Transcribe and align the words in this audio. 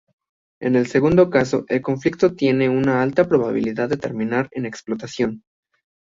En 0.59 0.75
el 0.75 0.87
segundo 0.87 1.29
caso 1.29 1.63
el 1.67 1.83
conflicto 1.83 2.33
tiene 2.33 2.69
una 2.69 3.03
alta 3.03 3.27
probabilidad 3.29 3.87
de 3.87 3.97
terminar 3.97 4.47
en 4.49 4.65
explotación. 4.65 5.43